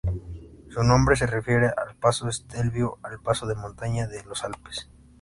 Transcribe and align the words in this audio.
Su 0.71 0.81
nombre 0.81 1.15
se 1.15 1.27
refiere 1.27 1.67
al 1.67 1.95
Paso 1.95 2.31
Stelvio, 2.31 2.97
el 3.11 3.19
paso 3.19 3.45
de 3.45 3.53
montaña 3.53 4.07
de 4.07 4.23
los 4.23 4.43
Alpes. 4.43 4.89